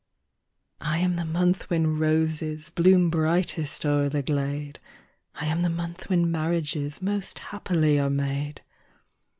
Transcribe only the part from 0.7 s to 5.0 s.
I anl the month when roses Bloom brightest o'er the glade,